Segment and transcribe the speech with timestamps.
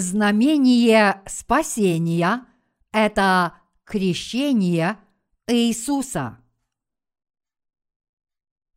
[0.00, 2.46] Знамение спасения–
[2.90, 4.98] это крещение
[5.46, 6.38] Иисуса.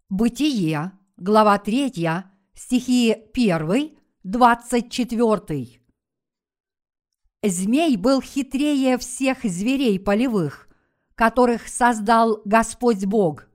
[0.09, 5.81] Бытие, глава 3, стихи 1, 24.
[7.41, 10.67] Змей был хитрее всех зверей полевых,
[11.15, 13.47] которых создал Господь Бог.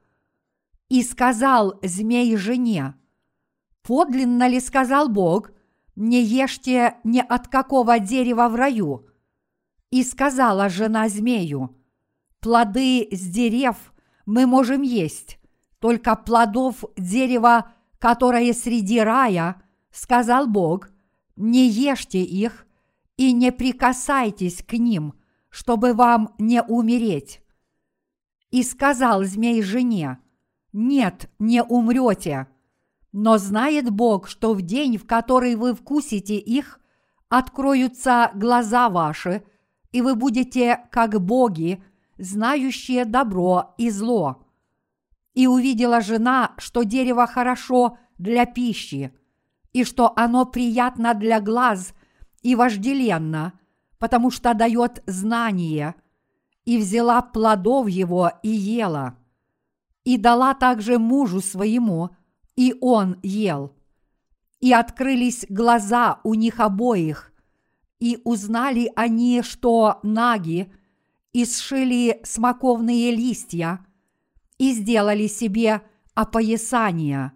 [0.89, 2.95] И сказал змей жене,
[3.83, 5.51] подлинно ли сказал Бог,
[5.99, 9.07] не ешьте ни от какого дерева в раю.
[9.91, 11.77] И сказала жена змею,
[12.41, 13.93] плоды с дерев
[14.25, 15.41] мы можем есть,
[15.81, 20.91] только плодов дерева, которое среди рая, сказал Бог,
[21.35, 22.67] не ешьте их
[23.17, 25.15] и не прикасайтесь к ним,
[25.49, 27.43] чтобы вам не умереть.
[28.51, 30.19] И сказал змей жене,
[30.73, 32.47] нет, не умрете,
[33.13, 36.81] но знает Бог, что в день, в который вы вкусите их,
[37.29, 39.43] откроются глаза ваши,
[39.93, 41.83] и вы будете как боги,
[42.19, 44.45] знающие добро и зло.
[45.35, 49.15] И увидела жена, что дерево хорошо для пищи,
[49.73, 51.95] и что оно приятно для глаз
[52.43, 53.53] и вожделенно,
[53.99, 55.95] потому что дает знание,
[56.65, 59.17] и взяла плодов его и ела,
[60.05, 62.11] и дала также мужу своему–
[62.59, 63.73] и он ел.
[64.59, 67.33] И открылись глаза у них обоих,
[68.01, 70.73] и узнали они, что наги,
[71.33, 73.87] и сшили смоковные листья,
[74.59, 75.83] и сделали себе
[76.15, 77.33] опоясания,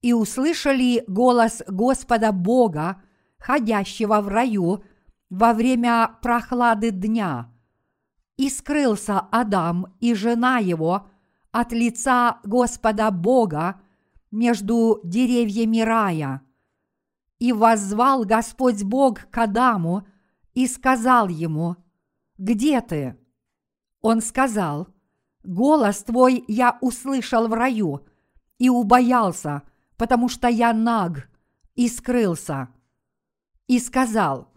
[0.00, 3.02] и услышали голос Господа Бога,
[3.38, 4.82] ходящего в раю
[5.28, 7.52] во время прохлады дня.
[8.38, 11.06] И скрылся Адам и жена его
[11.52, 13.78] от лица Господа Бога
[14.30, 16.42] между деревьями рая.
[17.38, 20.06] И воззвал Господь Бог к Адаму
[20.54, 21.76] и сказал ему,
[22.36, 23.16] «Где ты?»
[24.00, 24.88] Он сказал,
[25.44, 28.06] «Голос твой я услышал в раю
[28.58, 29.62] и убоялся,
[29.96, 31.28] потому что я наг,
[31.74, 32.68] и скрылся».
[33.66, 34.52] И сказал,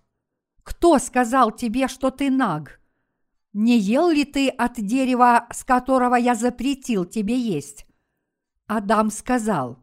[0.63, 2.79] «Кто сказал тебе, что ты наг?
[3.53, 7.85] Не ел ли ты от дерева, с которого я запретил тебе есть?»
[8.73, 9.79] Адам сказал,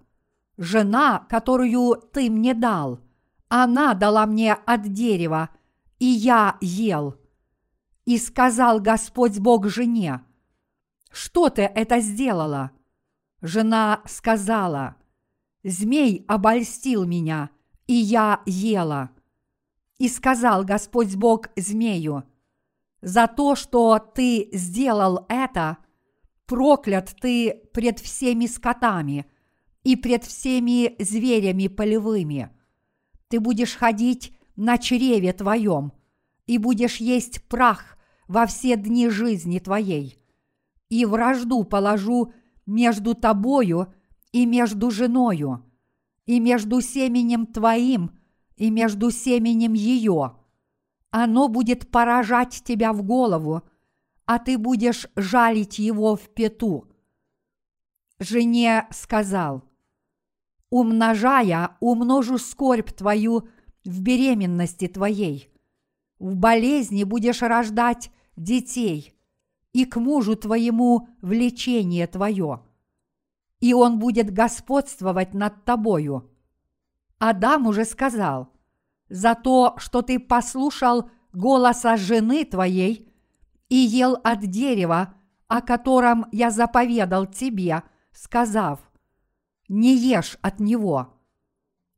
[0.57, 3.01] «Жена, которую ты мне дал,
[3.49, 5.51] она дала мне от дерева,
[5.99, 7.15] и я ел».
[8.07, 10.23] И сказал Господь Бог жене,
[11.11, 12.71] «Что ты это сделала?»
[13.43, 14.97] Жена сказала,
[15.63, 17.51] «Змей обольстил меня,
[17.87, 19.11] и я ела».
[19.99, 22.23] И сказал Господь Бог змею,
[23.03, 25.77] «За то, что ты сделал это–
[26.49, 29.27] проклят ты пред всеми скотами
[29.85, 32.51] и пред всеми зверями полевыми.
[33.29, 35.93] Ты будешь ходить на чреве твоем
[36.47, 40.19] и будешь есть прах во все дни жизни твоей.
[40.89, 42.33] И вражду положу
[42.65, 43.93] между тобою
[44.33, 45.67] и между женою,
[46.25, 48.19] и между семенем твоим
[48.57, 50.37] и между семенем ее.
[51.11, 53.63] Оно будет поражать тебя в голову–
[54.29, 56.87] а ты будешь жалить его в пету.
[58.19, 59.65] Жене сказал,
[60.69, 63.49] умножая, умножу скорбь твою
[63.85, 65.51] в беременности твоей.
[66.19, 69.19] В болезни будешь рождать детей,
[69.73, 72.61] и к мужу твоему влечение твое,
[73.61, 76.31] и он будет господствовать над тобою.
[77.19, 78.53] Адам уже сказал,
[79.09, 83.08] за то, что ты послушал голоса жены твоей
[83.69, 85.15] и ел от дерева,
[85.47, 88.81] о котором я заповедал тебе, сказав,
[89.69, 91.15] не ешь от него.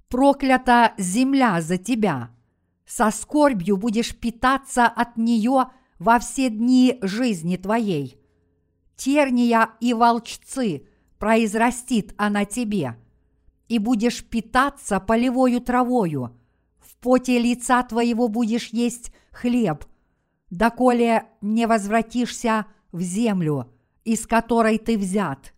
[0.09, 2.31] Проклята земля за тебя.
[2.85, 5.67] Со скорбью будешь питаться от нее
[6.01, 8.21] во все дни жизни твоей.
[8.97, 10.87] Терния и волчцы
[11.19, 12.97] произрастит она тебе,
[13.69, 16.37] и будешь питаться полевою травою.
[16.81, 19.85] В поте лица твоего будешь есть хлеб,
[20.51, 23.73] доколе не возвратишься в землю,
[24.05, 25.55] из которой ты взят,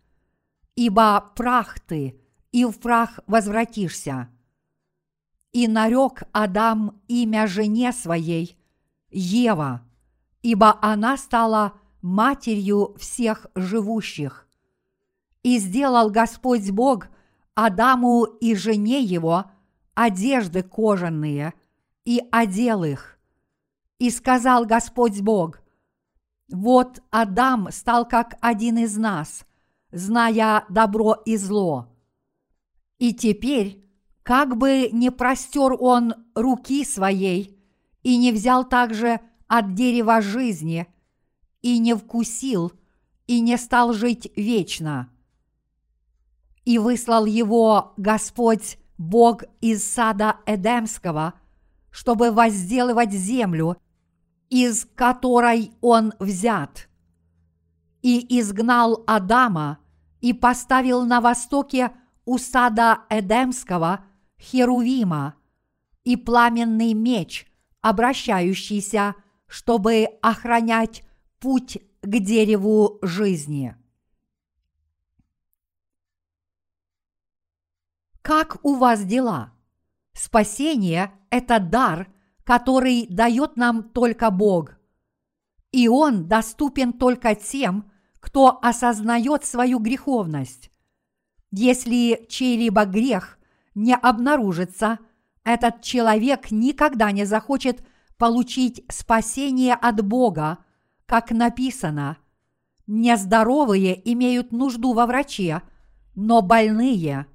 [0.75, 2.19] ибо прах ты,
[2.51, 4.29] и в прах возвратишься.
[5.51, 8.57] И нарек Адам имя жене своей
[9.09, 9.81] Ева,
[10.41, 14.47] ибо она стала матерью всех живущих.
[15.43, 17.07] И сделал Господь Бог
[17.55, 19.45] Адаму и жене его
[19.93, 21.53] одежды кожаные
[22.05, 23.19] и одел их.
[24.03, 25.61] И сказал Господь Бог,
[26.51, 29.45] вот Адам стал как один из нас,
[29.93, 31.87] зная добро и зло.
[32.99, 33.81] И теперь,
[34.21, 37.57] как бы не простер он руки своей
[38.01, 40.85] и не взял также от дерева жизни,
[41.61, 42.73] и не вкусил,
[43.25, 45.09] и не стал жить вечно.
[46.65, 51.35] И выслал его Господь Бог из сада Эдемского,
[51.89, 53.77] чтобы возделывать землю,
[54.53, 56.87] из которой он взят.
[58.03, 59.79] И изгнал Адама
[60.21, 61.91] и поставил на востоке
[62.23, 64.05] у сада Эдемского
[64.39, 65.33] Херувима
[66.03, 67.47] и пламенный меч,
[67.81, 69.15] обращающийся,
[69.47, 71.03] чтобы охранять
[71.39, 73.75] путь к дереву жизни.
[78.21, 79.51] Как у вас дела?
[80.13, 82.07] Спасение– это дар,
[82.43, 84.77] который дает нам только Бог.
[85.71, 90.71] И он доступен только тем, кто осознает свою греховность.
[91.51, 93.37] Если чей-либо грех
[93.75, 94.99] не обнаружится,
[95.43, 97.85] этот человек никогда не захочет
[98.17, 100.59] получить спасение от Бога,
[101.05, 102.17] как написано.
[102.87, 105.61] Нездоровые имеют нужду во враче,
[106.15, 107.27] но больные–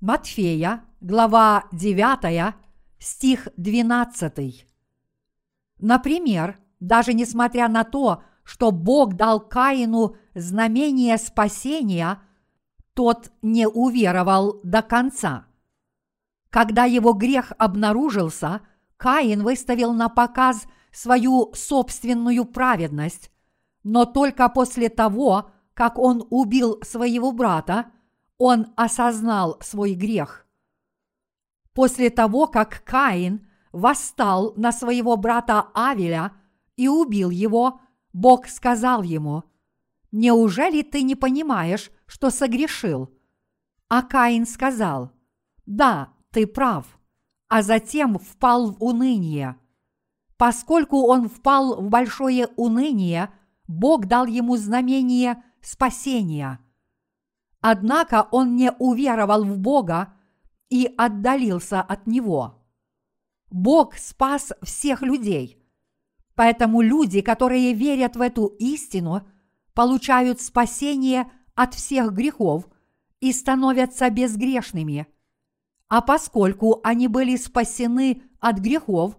[0.00, 2.54] Матфея, глава 9,
[2.98, 4.66] стих 12.
[5.78, 12.20] Например, даже несмотря на то, что Бог дал Каину знамение спасения,
[12.94, 15.46] тот не уверовал до конца.
[16.50, 18.62] Когда его грех обнаружился,
[18.96, 23.30] Каин выставил на показ свою собственную праведность,
[23.84, 27.86] но только после того, как он убил своего брата–
[28.38, 30.46] он осознал свой грех.
[31.78, 36.32] После того, как Каин восстал на своего брата Авеля
[36.74, 37.80] и убил его,
[38.12, 39.44] Бог сказал ему,
[40.10, 43.16] «Неужели ты не понимаешь, что согрешил?»
[43.88, 45.12] А Каин сказал,
[45.66, 46.98] «Да, ты прав»,
[47.46, 49.56] а затем впал в уныние.
[50.36, 53.32] Поскольку он впал в большое уныние,
[53.68, 56.58] Бог дал ему знамение спасения–
[57.60, 60.14] Однако он не уверовал в Бога
[60.70, 62.62] и отдалился от Него.
[63.50, 65.58] Бог спас всех людей.
[66.34, 69.26] Поэтому люди, которые верят в эту истину,
[69.74, 72.68] получают спасение от всех грехов
[73.20, 75.06] и становятся безгрешными.
[75.88, 79.16] А поскольку они были спасены от грехов,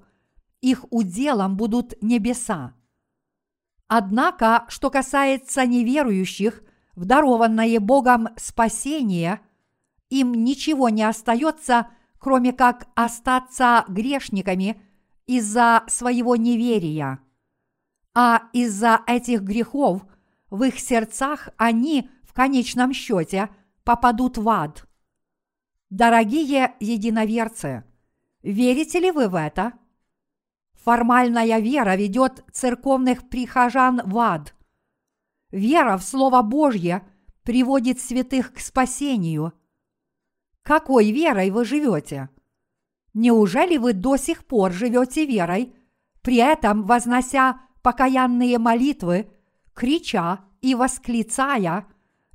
[0.61, 2.73] их уделом будут небеса.
[3.87, 6.63] Однако, что касается неверующих,
[6.95, 9.41] в дарованное Богом спасение,
[10.09, 14.81] им ничего не остается, кроме как остаться грешниками
[15.25, 17.19] из-за своего неверия.
[18.15, 20.05] А из-за этих грехов
[20.49, 23.49] в их сердцах они в конечном счете
[23.83, 24.87] попадут в ад.
[25.89, 27.83] Дорогие единоверцы,
[28.41, 29.73] верите ли вы в это?
[30.73, 34.53] Формальная вера ведет церковных прихожан в ад–
[35.51, 37.03] Вера в Слово Божье
[37.43, 39.53] приводит святых к спасению.
[40.69, 42.29] Какой верой вы живете?
[43.15, 45.73] Неужели вы до сих пор живете верой,
[46.21, 49.31] при этом вознося покаянные молитвы,
[49.73, 51.87] крича и восклицая,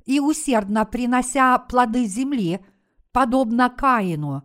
[0.03, 2.59] и усердно принося плоды земли,
[3.13, 4.43] подобно Каину?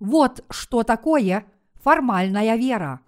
[0.00, 3.00] Вот что такое формальная вера.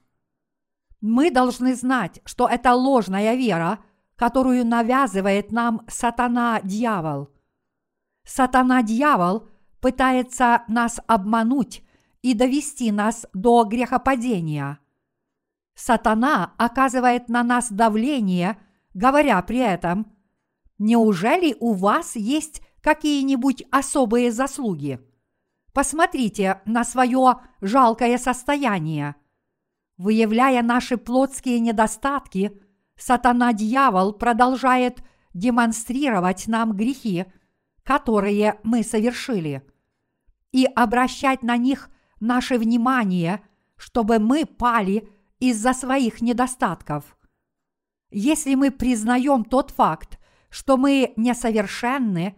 [1.00, 3.80] Мы должны знать, что это ложная вера–
[4.16, 7.28] которую навязывает нам сатана-дьявол.
[8.24, 9.46] Сатана-дьявол
[9.86, 11.84] пытается нас обмануть
[12.20, 14.80] и довести нас до грехопадения.
[15.76, 18.58] Сатана оказывает на нас давление,
[18.94, 20.12] говоря при этом,
[20.78, 24.98] «Неужели у вас есть какие-нибудь особые заслуги?
[25.72, 29.14] Посмотрите на свое жалкое состояние.
[29.98, 32.60] Выявляя наши плотские недостатки–
[32.96, 35.00] сатана-дьявол продолжает
[35.32, 37.26] демонстрировать нам грехи,
[37.84, 39.62] которые мы совершили,
[40.52, 43.42] и обращать на них наше внимание,
[43.76, 47.16] чтобы мы пали из-за своих недостатков.
[48.10, 52.36] Если мы признаем тот факт, что мы несовершенны,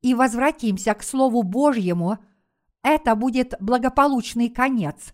[0.00, 2.18] и возвратимся к Слову Божьему,
[2.84, 5.12] это будет благополучный конец.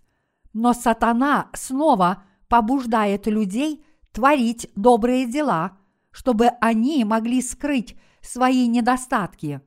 [0.53, 5.77] Но сатана снова побуждает людей– творить добрые дела,
[6.11, 9.61] чтобы они могли скрыть свои недостатки.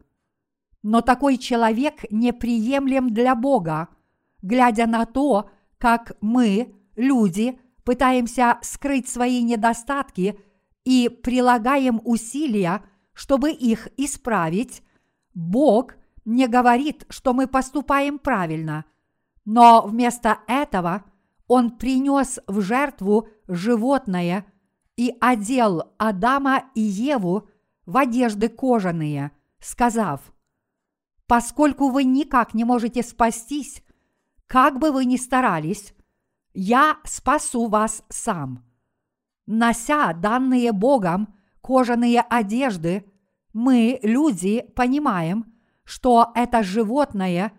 [0.84, 3.90] Но такой человек неприемлем для Бога,
[4.42, 10.40] глядя на то, как мы, люди, пытаемся скрыть свои недостатки
[10.84, 14.84] и прилагаем усилия, чтобы их исправить,
[15.34, 18.86] Бог не говорит, что мы поступаем правильно,
[19.46, 21.06] но вместо этого
[21.48, 24.46] Он принес в жертву животное
[24.98, 27.48] и одел Адама и Еву
[27.86, 30.34] в одежды кожаные, сказав,
[31.28, 33.84] «Поскольку вы никак не можете спастись,
[34.48, 35.94] как бы вы ни старались,
[36.54, 38.66] я спасу вас сам».
[39.46, 43.06] Нося данные Богом кожаные одежды,
[43.52, 45.54] мы, люди, понимаем,
[45.84, 47.52] что это животное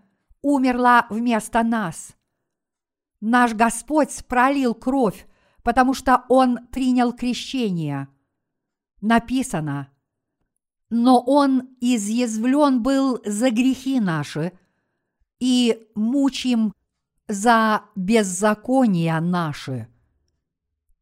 [0.43, 2.15] умерло вместо нас.
[3.21, 5.27] Наш Господь пролил кровь,
[5.63, 8.09] потому что Он принял крещение.
[9.01, 9.91] Написано,
[10.91, 14.53] но Он изъязвлен был за грехи наши
[15.41, 16.73] и мучим
[17.29, 19.89] за беззакония наши.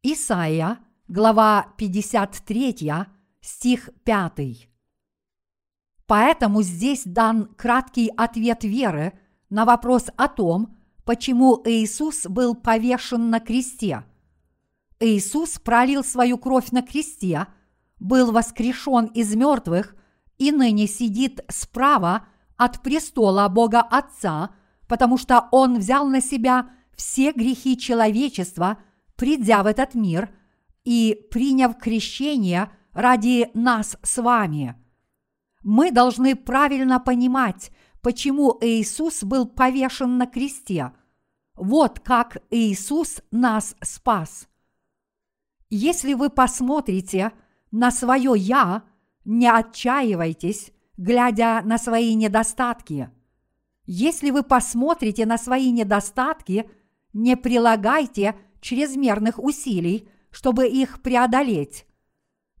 [0.03, 3.05] Исайя, глава 53,
[3.41, 4.69] стих 5.
[6.05, 13.39] Поэтому здесь дан краткий ответ веры на вопрос о том, почему Иисус был повешен на
[13.39, 14.03] кресте.
[14.99, 17.47] Иисус пролил свою кровь на кресте,
[17.99, 19.95] был воскрешен из мертвых
[20.37, 22.27] и ныне сидит справа
[22.57, 24.51] от престола Бога Отца,
[24.87, 28.77] потому что Он взял на себя все грехи человечества,
[29.15, 30.29] придя в этот мир
[30.83, 34.75] и приняв крещение ради нас с вами–
[35.67, 40.93] мы должны правильно понимать, почему Иисус был повешен на кресте.
[41.55, 44.47] Вот как Иисус нас спас.
[45.69, 47.33] Если вы посмотрите
[47.71, 48.83] на свое «я»,
[49.25, 53.09] не отчаивайтесь, глядя на свои недостатки.
[53.85, 56.69] Если вы посмотрите на свои недостатки,
[57.13, 61.85] не прилагайте чрезмерных усилий, чтобы их преодолеть.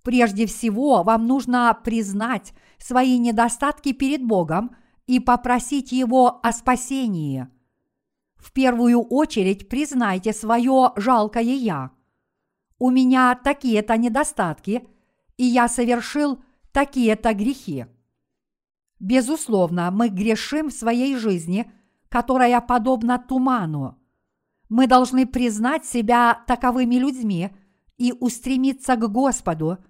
[0.03, 7.47] Прежде всего, вам нужно признать свои недостатки перед Богом и попросить Его о спасении.
[8.37, 11.91] В первую очередь признайте свое жалкое «я».
[12.79, 14.87] У меня такие-то недостатки,
[15.37, 17.85] и я совершил такие-то грехи.
[18.99, 21.71] Безусловно, мы грешим в своей жизни,
[22.09, 23.99] которая подобна туману.
[24.69, 27.51] Мы должны признать себя таковыми людьми
[27.97, 29.77] и устремиться к Господу–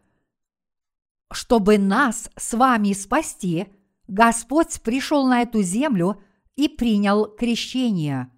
[1.31, 3.67] чтобы нас с вами спасти,
[4.07, 6.21] Господь пришел на эту землю
[6.55, 8.31] и принял крещение.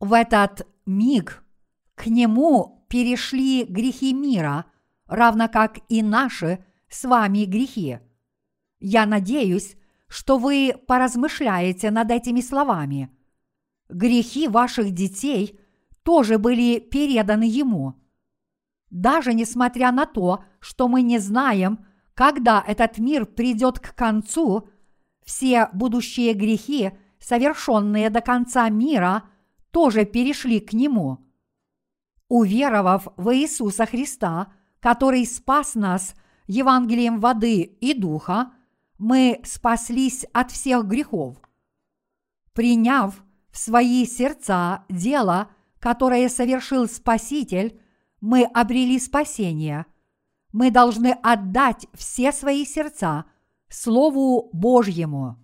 [0.00, 1.44] В этот миг
[1.94, 4.66] к нему перешли грехи мира,
[5.08, 7.98] равно как и наши с вами грехи.
[8.78, 13.10] Я надеюсь, что вы поразмышляете над этими словами.
[13.88, 15.58] Грехи ваших детей
[16.02, 17.94] тоже были переданы ему–
[18.90, 21.84] даже несмотря на то, что мы не знаем,
[22.14, 24.68] когда этот мир придет к концу,
[25.24, 29.24] все будущие грехи, совершенные до конца мира,
[29.70, 31.18] тоже перешли к Нему.
[32.28, 36.14] Уверовав в Иисуса Христа, который спас нас
[36.46, 38.52] Евангелием воды и духа,
[38.98, 41.36] мы спаслись от всех грехов.
[42.52, 47.80] Приняв в свои сердца дело, которое совершил Спаситель,
[48.20, 49.86] мы обрели спасение.
[50.52, 53.26] Мы должны отдать все свои сердца
[53.68, 55.38] Слову Божьему.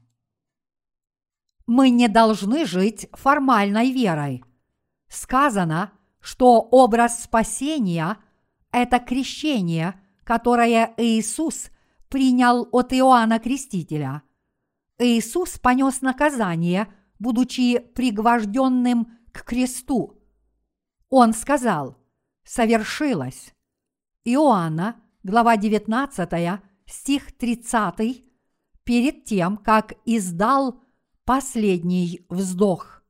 [1.67, 4.43] Мы не должны жить формальной верой.
[5.09, 8.17] Сказано, что образ спасения–
[8.75, 11.71] это крещение, которое Иисус
[12.09, 14.23] принял от Иоанна Крестителя.
[14.99, 20.23] Иисус понес наказание, будучи пригвожденным к кресту.
[21.09, 21.99] Он сказал–
[22.45, 23.53] совершилось.
[24.25, 28.25] Иоанна, глава 19, стих 30,
[28.85, 30.83] перед тем, как издал
[31.25, 33.03] последний вздох.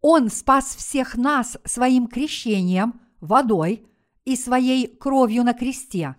[0.00, 3.86] Он спас всех нас своим крещением, водой
[4.28, 6.16] и своей кровью на кресте.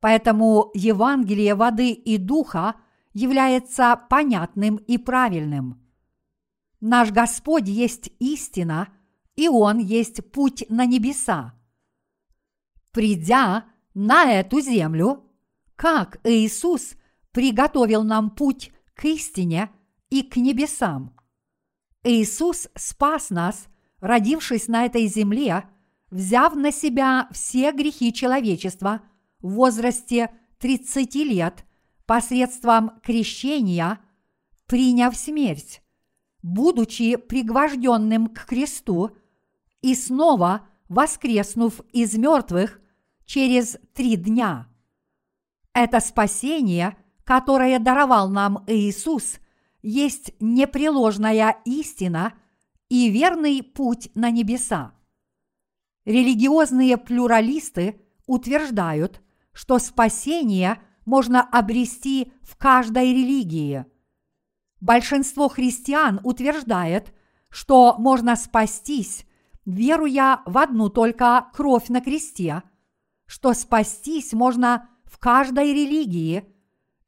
[0.00, 2.76] Поэтому Евангелие воды и духа
[3.12, 5.82] является понятным и правильным.
[6.80, 8.88] Наш Господь есть истина–
[9.38, 11.54] и Он есть путь на небеса.
[12.90, 15.30] Придя на эту землю,
[15.76, 16.96] как Иисус
[17.30, 19.70] приготовил нам путь к истине
[20.10, 21.16] и к небесам.
[22.02, 23.68] Иисус спас нас,
[24.00, 25.68] родившись на этой земле,
[26.10, 29.02] взяв на себя все грехи человечества
[29.40, 31.64] в возрасте 30 лет
[32.06, 33.98] посредством крещения,
[34.66, 35.82] приняв смерть,
[36.42, 39.16] будучи пригвожденным к кресту–
[39.82, 42.80] и снова воскреснув из мертвых
[43.24, 44.68] через три дня.
[45.72, 49.38] Это спасение, которое даровал нам Иисус,
[49.82, 52.34] есть непреложная истина
[52.88, 54.92] и верный путь на небеса.
[56.08, 59.20] Религиозные плюралисты утверждают,
[59.52, 63.84] что спасение можно обрести в каждой религии.
[64.80, 67.12] Большинство христиан утверждает,
[67.50, 69.26] что можно спастись,
[69.66, 72.62] веруя в одну только кровь на кресте,
[73.26, 76.46] что спастись можно в каждой религии,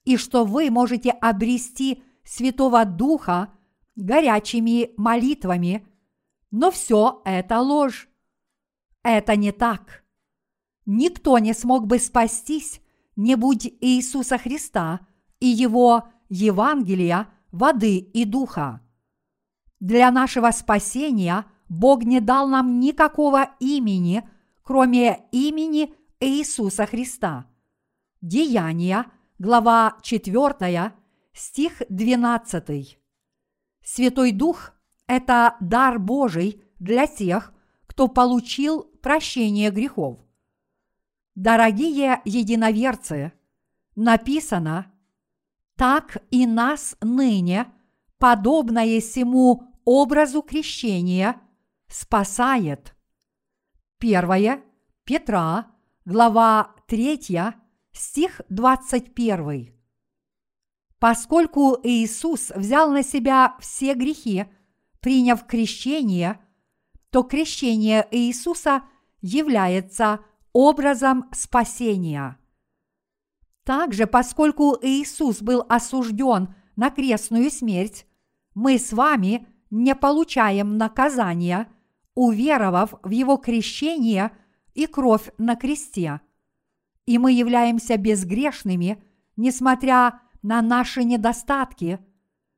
[0.04, 3.48] и что вы можете обрести Святого Духа
[3.96, 5.86] горячими молитвами,
[6.50, 8.09] но все это ложь.
[9.02, 10.04] Это не так.
[10.86, 12.80] Никто не смог бы спастись,
[13.16, 15.06] не будь Иисуса Христа
[15.38, 18.80] и Его Евангелия, воды и духа.
[19.80, 24.28] Для нашего спасения Бог не дал нам никакого имени,
[24.62, 27.46] кроме имени Иисуса Христа.
[28.20, 29.06] Деяния,
[29.38, 30.92] глава 4,
[31.32, 32.98] стих 12.
[33.82, 34.72] Святой Дух–
[35.06, 37.54] это дар Божий для тех,
[38.00, 40.20] кто получил прощение грехов.
[41.34, 43.34] Дорогие единоверцы,
[43.94, 44.90] написано
[45.76, 47.70] «Так и нас ныне,
[48.16, 51.42] подобное сему образу крещения,
[51.88, 52.96] спасает».
[53.98, 54.62] Первое
[55.04, 55.66] Петра,
[56.06, 57.36] глава 3,
[57.92, 59.74] стих 21.
[60.98, 64.46] Поскольку Иисус взял на себя все грехи,
[65.02, 66.40] приняв крещение,
[67.10, 68.82] то крещение Иисуса
[69.20, 70.20] является
[70.52, 72.38] образом спасения.
[73.64, 78.06] Также, поскольку Иисус был осужден на крестную смерть,
[78.54, 81.68] мы с вами не получаем наказания,
[82.14, 84.32] уверовав в Его крещение
[84.74, 86.20] и кровь на кресте.
[87.06, 89.02] И мы являемся безгрешными,
[89.36, 92.00] несмотря на наши недостатки,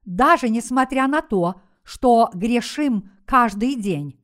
[0.05, 4.22] даже несмотря на то, что грешим каждый день.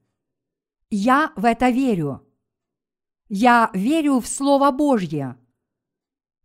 [0.91, 2.27] Я в это верю.
[3.29, 5.37] Я верю в Слово Божье.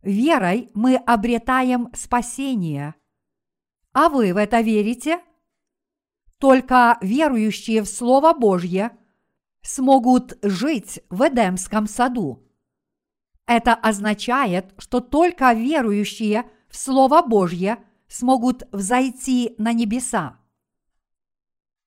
[0.02, 2.94] Верой мы обретаем спасение.
[3.94, 5.22] А вы в это верите?
[6.38, 8.90] Только верующие в Слово Божье
[9.62, 12.46] смогут жить в Эдемском саду.
[13.46, 20.38] Это означает, что только верующие в Слово Божье смогут взойти на небеса.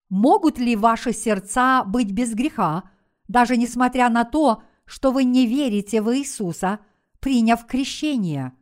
[0.09, 2.89] Могут ли ваши сердца быть без греха,
[3.27, 6.79] даже несмотря на то, что вы не верите в Иисуса,
[7.19, 8.53] приняв крещение?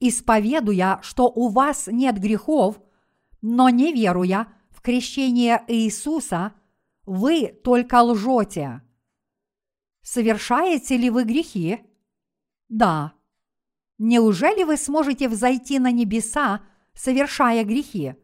[0.00, 2.80] Исповедуя, что у вас нет грехов,
[3.42, 6.52] но не веруя в крещение Иисуса,
[7.04, 8.82] вы только лжете.
[10.02, 11.80] Совершаете ли вы грехи?
[12.68, 13.12] Да.
[13.98, 16.62] Неужели вы сможете взойти на небеса,
[16.94, 18.14] совершая грехи?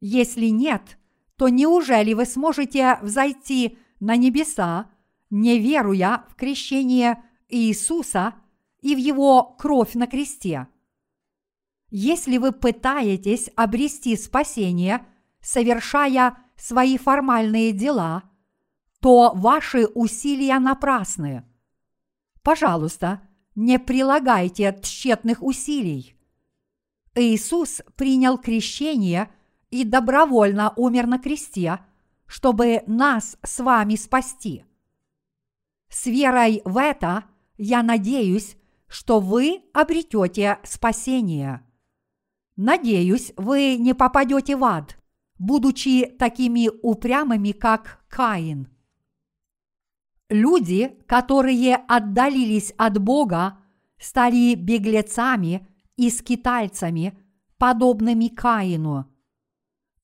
[0.00, 0.98] Если нет,
[1.36, 4.90] то неужели вы сможете взойти на небеса,
[5.30, 8.34] не веруя в крещение Иисуса
[8.80, 10.68] и в Его кровь на кресте?
[11.90, 15.06] Если вы пытаетесь обрести спасение,
[15.40, 18.24] совершая свои формальные дела,
[19.00, 21.44] то ваши усилия напрасны.
[22.42, 23.20] Пожалуйста,
[23.54, 26.16] не прилагайте тщетных усилий.
[27.14, 29.30] Иисус принял крещение
[29.74, 31.80] и добровольно умер на кресте,
[32.26, 34.64] чтобы нас с вами спасти.
[35.88, 37.24] С верой в это
[37.56, 38.56] я надеюсь,
[38.86, 41.66] что вы обретете спасение.
[42.54, 44.96] Надеюсь, вы не попадете в ад,
[45.40, 48.68] будучи такими упрямыми, как Каин–
[50.30, 53.58] Люди, которые отдалились от Бога,
[53.98, 57.16] стали беглецами и скитальцами,
[57.58, 59.13] подобными Каину.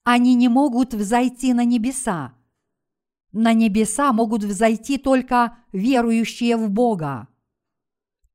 [0.05, 2.35] Они не могут взойти на небеса.
[3.33, 7.29] На небеса могут взойти только верующие в Бога.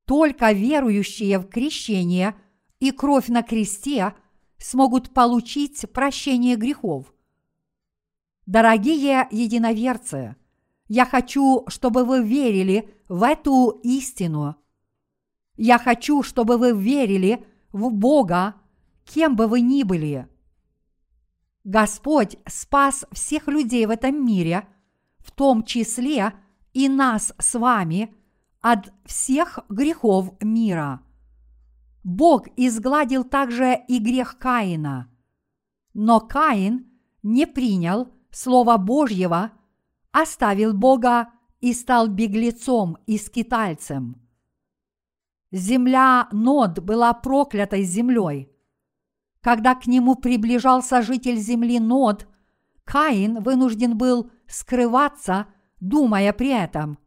[0.06, 2.36] Только верующие в крещение
[2.80, 4.15] и кровь на кресте
[4.58, 7.13] смогут получить прощение грехов.
[8.45, 10.36] Дорогие единоверцы–
[10.88, 14.56] я хочу, чтобы вы верили в эту истину.
[15.58, 18.56] Я хочу, чтобы вы верили в Бога,
[19.06, 20.28] кем бы вы ни были.
[21.65, 24.65] Господь спас всех людей в этом мире,
[25.17, 26.32] в том числе
[26.71, 28.15] и нас с вами,
[28.62, 31.01] от всех грехов мира.
[32.04, 35.12] Бог изгладил также и грех Каина.
[35.93, 36.86] Но Каин
[37.21, 39.51] не принял Слова Божьего–
[40.15, 41.28] оставил Бога
[41.60, 44.21] и стал беглецом и скитальцем.
[45.51, 48.49] Земля Нод была проклятой землей.
[49.45, 52.27] Когда к нему приближался житель земли Нод,
[52.84, 55.45] Каин вынужден был скрываться,
[55.79, 56.97] думая при этом.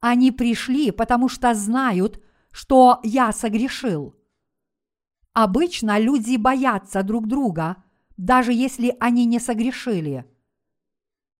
[0.00, 4.14] Они пришли, потому что знают, что я согрешил.
[5.32, 7.82] Обычно люди боятся друг друга,
[8.18, 10.26] даже если они не согрешили.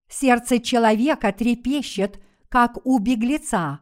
[0.08, 3.80] Сердце человека трепещет, как у беглеца,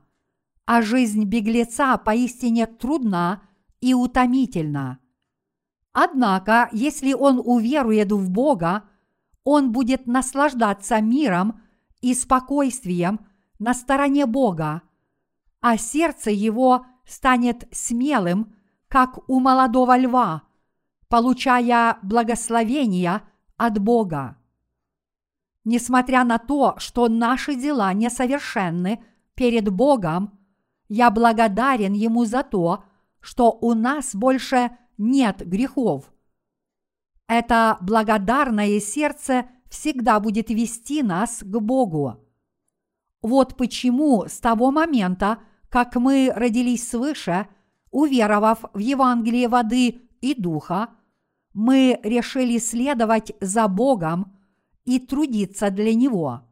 [0.64, 3.44] а жизнь беглеца поистине трудна
[3.80, 4.98] и утомительна.
[5.94, 8.82] Однако, если он уверует в Бога,
[9.44, 11.62] он будет наслаждаться миром
[12.00, 13.20] и спокойствием
[13.60, 14.82] на стороне Бога,
[15.60, 18.56] а сердце его станет смелым,
[18.88, 20.42] как у молодого льва,
[21.08, 23.22] получая благословения
[23.56, 24.36] от Бога.
[25.62, 29.00] Несмотря на то, что наши дела несовершенны
[29.36, 30.40] перед Богом,
[30.88, 32.84] я благодарен Ему за то,
[33.20, 36.12] что у нас больше нет грехов.
[37.26, 42.20] Это благодарное сердце всегда будет вести нас к Богу.
[43.22, 45.38] Вот почему с того момента,
[45.70, 47.48] как мы родились свыше,
[47.90, 50.90] уверовав в Евангелие воды и духа,
[51.54, 54.36] мы решили следовать за Богом
[54.84, 56.42] и трудиться для Него.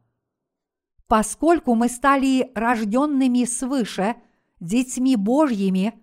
[1.07, 4.15] Поскольку мы стали рожденными свыше,
[4.59, 5.93] детьми Божьими,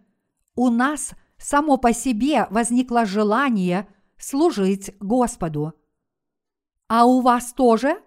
[0.54, 5.74] у нас само по себе возникло желание служить Господу.
[6.88, 8.00] А у вас тоже?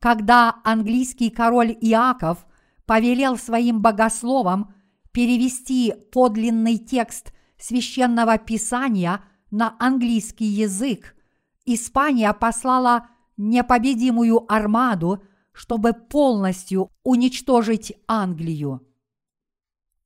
[0.00, 2.44] Когда английский король Иаков
[2.84, 4.74] повелел своим богословам
[5.12, 11.14] перевести подлинный текст священного писания на английский язык,
[11.64, 18.87] Испания послала непобедимую армаду, чтобы полностью уничтожить Англию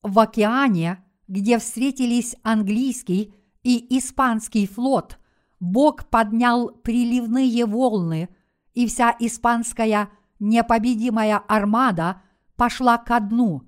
[0.03, 5.19] в океане, где встретились английский и испанский флот,
[5.61, 8.29] Бог поднял приливные волны,
[8.75, 10.11] и вся испанская
[10.41, 12.23] непобедимая армада
[12.57, 13.63] пошла ко дну.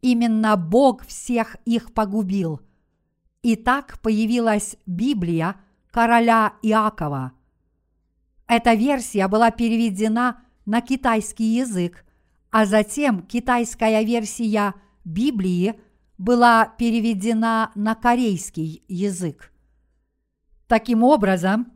[0.00, 2.60] Именно Бог всех их погубил.
[3.42, 5.56] И так появилась Библия
[5.90, 7.32] короля Иакова.
[8.46, 12.04] Эта версия была переведена на китайский язык,
[12.50, 15.80] а затем китайская версия– Библии
[16.18, 19.52] была переведена на корейский язык.
[20.66, 21.72] Таким образом,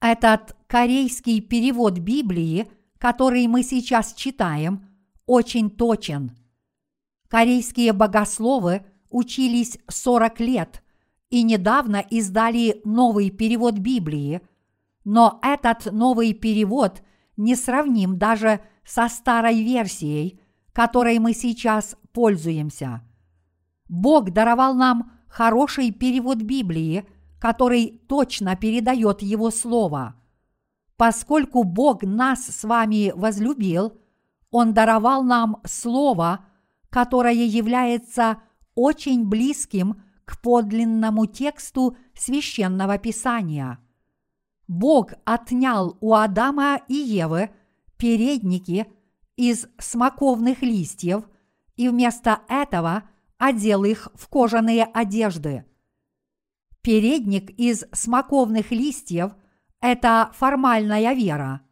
[0.00, 4.86] этот корейский перевод Библии, который мы сейчас читаем,
[5.26, 6.36] очень точен.
[7.28, 10.82] Корейские богословы учились 40 лет
[11.30, 14.40] и недавно издали новый перевод Библии,
[15.04, 17.02] но этот новый перевод
[17.36, 20.40] не сравним даже со старой версией,
[20.76, 23.00] которой мы сейчас пользуемся.
[23.88, 27.06] Бог даровал нам хороший перевод Библии,
[27.40, 30.16] который точно передает Его Слово.
[30.98, 33.98] Поскольку Бог нас с вами возлюбил,
[34.50, 36.44] Он даровал нам Слово,
[36.90, 38.42] которое является
[38.74, 43.78] очень близким к подлинному тексту священного Писания.
[44.68, 47.48] Бог отнял у Адама и Евы
[47.96, 48.84] передники
[49.36, 51.24] из смоковных листьев–
[51.76, 53.04] и вместо этого
[53.38, 55.64] одел их в кожаные одежды.
[56.82, 59.32] Передник из смоковных листьев–
[59.80, 61.62] это формальная вера.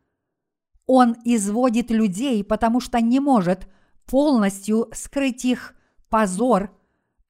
[0.86, 3.68] Он изводит людей, потому что не может
[4.06, 5.74] полностью скрыть их
[6.10, 6.70] позор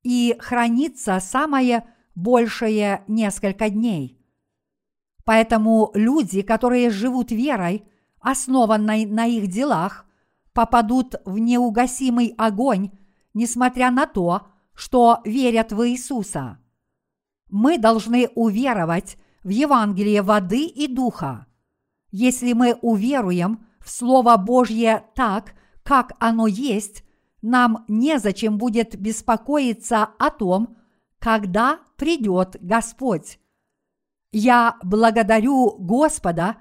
[0.02, 4.20] и хранится самое большее несколько дней.
[5.24, 7.84] Поэтому люди, которые живут верой,
[8.20, 10.04] основанной на их делах,
[10.54, 12.90] попадут в неугасимый огонь,
[13.34, 16.58] несмотря на то, что верят в Иисуса.
[17.50, 21.46] Мы должны уверовать в Евангелие воды и духа.
[22.10, 27.04] Если мы уверуем в Слово Божье так, как оно есть,
[27.42, 30.78] нам незачем будет беспокоиться о том,
[31.18, 33.38] когда придет Господь.
[34.32, 36.56] Я благодарю Господа,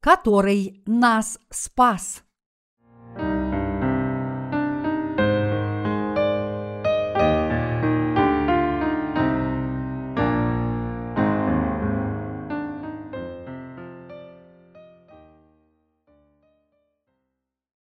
[0.00, 2.23] который нас спас.